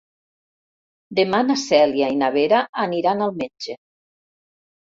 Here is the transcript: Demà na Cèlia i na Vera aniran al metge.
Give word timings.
Demà 1.19 1.41
na 1.49 1.57
Cèlia 1.65 2.09
i 2.15 2.19
na 2.23 2.31
Vera 2.39 2.65
aniran 2.87 3.25
al 3.27 3.37
metge. 3.43 3.77